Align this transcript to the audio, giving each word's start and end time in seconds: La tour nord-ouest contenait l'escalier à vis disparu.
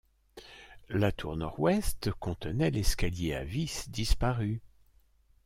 La 0.89 1.11
tour 1.11 1.37
nord-ouest 1.37 2.09
contenait 2.13 2.71
l'escalier 2.71 3.35
à 3.35 3.43
vis 3.43 3.85
disparu. 3.91 4.59